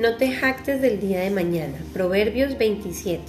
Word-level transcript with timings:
No 0.00 0.16
te 0.16 0.32
jactes 0.32 0.80
del 0.80 0.98
día 0.98 1.20
de 1.20 1.28
mañana. 1.28 1.76
Proverbios 1.92 2.56
27. 2.56 3.20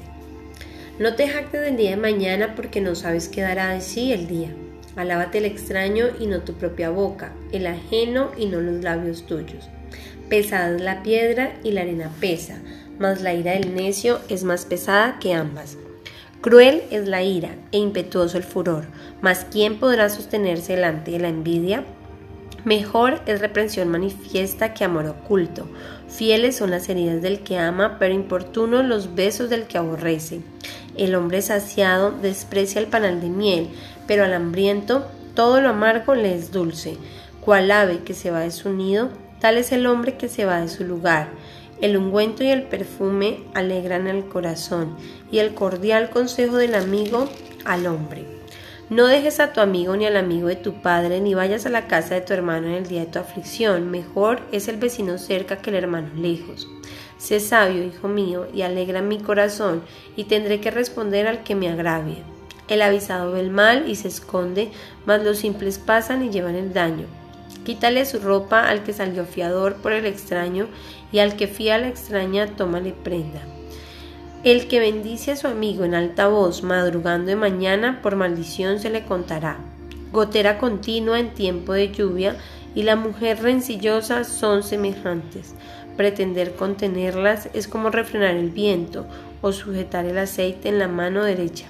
No 1.00 1.16
te 1.16 1.28
jactes 1.28 1.60
del 1.60 1.76
día 1.76 1.90
de 1.90 1.97
mañana 1.97 2.55
porque 2.55 2.79
no 2.79 2.96
sabes 2.96 3.28
qué 3.28 3.42
dará 3.42 3.74
de 3.74 3.82
sí 3.82 4.13
el 4.13 4.26
día. 4.26 4.54
Alábate 4.96 5.39
el 5.39 5.46
extraño 5.46 6.05
y 6.18 6.28
no 6.28 6.44
tu 6.44 6.54
propia 6.54 6.89
boca, 6.89 7.34
el 7.52 7.68
ajeno 7.68 8.31
y 8.38 8.46
no 8.46 8.62
los 8.62 8.81
labios 8.86 9.26
tuyos. 9.26 9.70
Pesada 10.29 10.73
es 10.73 10.81
la 10.81 11.04
piedra 11.04 11.60
y 11.62 11.71
la 11.71 11.82
arena 11.82 12.10
pesa, 12.21 12.62
mas 13.00 13.22
la 13.22 13.34
ira 13.34 13.52
del 13.52 13.76
necio 13.76 14.22
es 14.30 14.46
más 14.46 14.64
pesada 14.64 15.20
que 15.20 15.34
ambas. 15.34 15.76
Cruel 16.40 16.84
es 16.90 17.06
la 17.06 17.22
ira 17.22 17.54
e 17.74 17.80
impetuoso 17.80 18.38
el 18.38 18.44
furor, 18.44 18.86
mas 19.20 19.46
¿quién 19.52 19.78
podrá 19.78 20.08
sostenerse 20.08 20.78
delante 20.78 21.12
de 21.12 21.20
la 21.20 21.28
envidia? 21.28 21.84
Mejor 22.64 23.21
es 23.25 23.41
reprensión 23.41 23.89
manifiesta 23.89 24.75
que 24.75 24.84
amor 24.84 25.07
oculto. 25.07 25.68
Fieles 26.07 26.57
son 26.57 26.70
las 26.70 26.89
heridas 26.89 27.23
del 27.23 27.39
que 27.39 27.57
ama, 27.57 27.97
pero 27.97 28.14
importunos 28.14 28.86
los 28.86 29.15
besos 29.15 29.50
del 29.50 29.64
que 29.64 29.79
aborrece. 29.79 30.42
El 30.96 31.15
hombre 31.15 31.42
saciado 31.42 32.11
desprecia 32.11 32.80
el 32.80 32.88
panal 32.88 33.20
de 33.20 33.30
miel, 33.30 33.70
pero 34.06 34.23
al 34.23 34.34
hambriento 34.34 35.08
todo 35.34 35.59
lo 35.59 35.70
amargo 35.70 36.14
le 36.14 36.36
es 36.36 36.52
dulce. 36.52 36.97
Cual 37.39 37.72
ave 37.72 38.03
que 38.03 38.14
se 38.14 38.30
va 38.30 38.42
de 38.42 38.52
su 38.52 38.72
nido, 38.72 39.09
tal 39.39 39.58
es 39.58 39.72
el 39.72 39.88
hombre 39.88 40.16
que 40.17 40.30
se 40.30 40.45
va 40.45 40.62
de 40.62 40.67
su 40.67 40.84
lugar. 40.84 41.30
El 41.81 41.98
ungüento 41.98 42.44
y 42.44 42.50
el 42.50 42.64
perfume 42.64 43.39
alegran 43.56 44.06
el 44.06 44.25
corazón, 44.25 44.95
y 45.31 45.39
el 45.39 45.56
cordial 45.56 46.12
consejo 46.12 46.58
del 46.58 46.75
amigo 46.75 47.28
al 47.66 47.88
hombre. 47.88 48.41
No 48.91 49.08
dejes 49.08 49.39
a 49.39 49.53
tu 49.53 49.61
amigo 49.61 49.95
ni 49.95 50.05
al 50.05 50.17
amigo 50.17 50.50
de 50.50 50.58
tu 50.58 50.81
padre, 50.81 51.22
ni 51.22 51.33
vayas 51.33 51.66
a 51.66 51.69
la 51.69 51.88
casa 51.88 52.16
de 52.16 52.19
tu 52.19 52.33
hermano 52.33 52.67
en 52.67 52.73
el 52.73 52.88
día 52.88 53.00
de 53.00 53.05
tu 53.05 53.19
aflicción. 53.19 53.89
Mejor 53.89 54.41
es 54.52 54.67
el 54.67 54.75
vecino 54.75 55.17
cerca 55.17 55.59
que 55.59 55.69
el 55.69 55.77
hermano 55.77 56.09
lejos. 56.14 56.67
Sé 57.17 57.39
sabio, 57.39 57.86
hijo 57.86 58.09
mío, 58.09 58.47
y 58.53 58.64
alegra 58.64 59.02
mi 59.02 59.19
corazón, 59.19 59.81
y 60.17 60.25
tendré 60.25 60.59
que 60.59 60.72
responder 60.72 61.25
al 61.25 61.42
que 61.44 61.56
me 61.56 61.70
agravie. 61.70 62.22
El 62.67 62.81
avisado 62.81 63.31
ve 63.31 63.39
el 63.39 63.50
mal 63.50 63.89
y 63.89 63.95
se 63.95 64.09
esconde, 64.09 64.72
mas 65.05 65.23
los 65.23 65.38
simples 65.38 65.80
pasan 65.80 66.26
y 66.26 66.30
llevan 66.30 66.55
el 66.55 66.73
daño. 66.73 67.05
Quítale 67.64 68.05
su 68.05 68.20
ropa 68.20 68.67
al 68.67 68.83
que 68.83 68.92
salió 68.92 69.23
fiador 69.23 69.76
por 69.76 69.94
el 69.94 70.05
extraño, 70.05 70.67
y 71.14 71.20
al 71.20 71.38
que 71.38 71.48
fía 71.48 71.76
a 71.76 71.78
la 71.78 71.88
extraña, 71.88 72.58
tómale 72.58 72.92
prenda. 72.92 73.39
El 74.44 74.67
que 74.67 74.80
bendice 74.80 75.34
a 75.34 75.36
su 75.36 75.45
amigo 75.45 75.84
en 75.84 75.94
alta 75.94 76.28
voz 76.28 76.64
madrugando 76.64 77.28
de 77.28 77.36
mañana, 77.36 78.00
por 78.02 78.16
maldición 78.16 78.80
se 78.80 78.89
le 78.89 79.06
contará. 79.06 79.59
Gotera 80.11 80.58
continua 80.58 81.20
en 81.20 81.36
tiempo 81.36 81.73
de 81.73 81.92
lluvia 81.92 82.36
y 82.73 82.81
la 82.81 82.95
mujer 82.95 83.44
rencillosa 83.44 84.23
son 84.23 84.64
semejantes. 84.64 85.53
Pretender 85.95 86.56
contenerlas 86.56 87.50
es 87.53 87.67
como 87.67 87.92
refrenar 87.92 88.36
el 88.36 88.50
viento 88.50 89.06
o 89.44 89.52
sujetar 89.52 90.06
el 90.06 90.17
aceite 90.17 90.70
en 90.70 90.80
la 90.80 90.88
mano 90.88 91.23
derecha. 91.23 91.67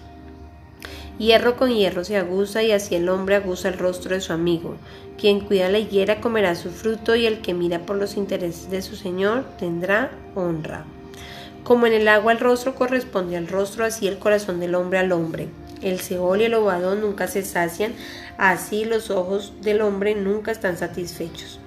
Hierro 1.20 1.58
con 1.58 1.72
hierro 1.72 2.06
se 2.06 2.16
aguza 2.16 2.64
y 2.64 2.72
así 2.72 2.96
el 2.96 3.10
hombre 3.10 3.36
aguza 3.36 3.68
el 3.68 3.80
rostro 3.80 4.16
de 4.16 4.22
su 4.22 4.32
amigo. 4.32 4.78
Quien 5.20 5.42
cuida 5.42 5.68
la 5.68 5.80
higuera 5.80 6.22
comerá 6.22 6.56
su 6.56 6.72
fruto 6.72 7.18
y 7.18 7.26
el 7.26 7.42
que 7.42 7.54
mira 7.54 7.80
por 7.80 7.98
los 7.98 8.16
intereses 8.16 8.72
de 8.72 8.82
su 8.82 8.96
señor 8.96 9.44
tendrá 9.60 10.12
honra. 10.36 10.86
Como 11.64 11.86
en 11.86 11.94
el 11.94 12.08
agua 12.08 12.32
el 12.32 12.40
rostro 12.40 12.74
corresponde 12.74 13.38
al 13.38 13.48
rostro, 13.48 13.86
así 13.86 14.08
el 14.08 14.18
corazón 14.18 14.60
del 14.60 14.74
hombre 14.74 14.98
al 14.98 15.12
hombre. 15.12 15.48
El 15.84 16.00
Seol 16.00 16.42
y 16.42 16.46
el 16.46 16.56
ovado 16.56 16.96
nunca 16.96 17.28
se 17.28 17.44
sacian, 17.44 17.94
así 18.38 18.84
los 18.84 19.12
ojos 19.12 19.54
del 19.62 19.82
hombre 19.82 20.16
nunca 20.16 20.52
están 20.52 20.76
satisfechos. 20.76 21.60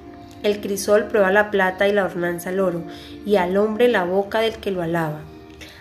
El 0.42 0.60
crisol 0.60 1.06
prueba 1.06 1.30
la 1.30 1.50
plata 1.50 1.86
y 1.86 1.92
la 1.92 2.04
ornanza 2.04 2.50
el 2.50 2.58
oro, 2.58 2.82
y 3.24 3.36
al 3.36 3.56
hombre 3.56 3.86
la 3.86 4.04
boca 4.04 4.40
del 4.40 4.56
que 4.56 4.72
lo 4.72 4.82
alaba. 4.82 5.20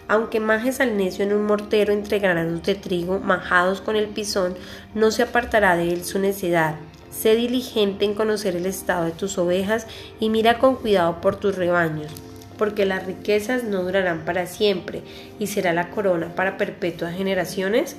Aunque 0.08 0.40
majes 0.40 0.80
al 0.80 0.96
necio 0.96 1.26
en 1.26 1.34
un 1.34 1.46
mortero 1.46 1.92
entre 1.92 2.20
granos 2.20 2.62
de 2.62 2.76
trigo 2.76 3.20
majados 3.20 3.82
con 3.82 3.96
el 3.96 4.08
pisón, 4.08 4.56
no 4.94 5.10
se 5.10 5.24
apartará 5.24 5.76
de 5.76 5.92
él 5.92 6.06
su 6.06 6.20
necedad. 6.20 6.76
Sé 7.10 7.36
diligente 7.36 8.06
en 8.06 8.14
conocer 8.14 8.56
el 8.56 8.68
estado 8.68 9.06
de 9.06 9.12
tus 9.12 9.38
ovejas 9.40 9.88
y 10.20 10.30
mira 10.30 10.60
con 10.60 10.76
cuidado 10.76 11.20
por 11.20 11.36
tus 11.36 11.56
rebaños 11.56 12.12
porque 12.58 12.86
las 12.86 13.06
riquezas 13.06 13.64
no 13.64 13.84
durarán 13.84 14.26
para 14.26 14.46
siempre 14.46 15.02
y 15.40 15.48
será 15.48 15.74
la 15.74 15.90
corona 15.90 16.36
para 16.36 16.58
perpetuas 16.58 17.16
generaciones? 17.16 17.96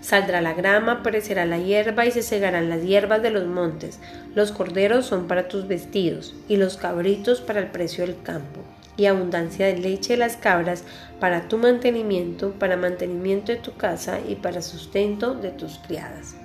Saldrá 0.00 0.40
la 0.40 0.54
grama, 0.54 1.02
perecerá 1.02 1.44
la 1.44 1.58
hierba 1.58 2.06
y 2.06 2.10
se 2.10 2.22
segarán 2.22 2.70
las 2.70 2.82
hierbas 2.82 3.22
de 3.22 3.30
los 3.30 3.46
montes. 3.46 3.98
Los 4.34 4.50
corderos 4.50 5.06
son 5.06 5.28
para 5.28 5.48
tus 5.48 5.68
vestidos 5.68 6.34
y 6.48 6.56
los 6.56 6.76
cabritos 6.76 7.40
para 7.40 7.60
el 7.60 7.66
precio 7.66 8.06
del 8.06 8.20
campo 8.22 8.60
y 8.96 9.06
abundancia 9.06 9.66
de 9.66 9.78
leche 9.78 10.14
de 10.14 10.18
las 10.18 10.36
cabras 10.36 10.84
para 11.20 11.48
tu 11.48 11.58
mantenimiento, 11.58 12.52
para 12.52 12.76
mantenimiento 12.76 13.52
de 13.52 13.58
tu 13.58 13.74
casa 13.76 14.20
y 14.26 14.36
para 14.36 14.62
sustento 14.62 15.34
de 15.34 15.50
tus 15.50 15.78
criadas. 15.78 16.40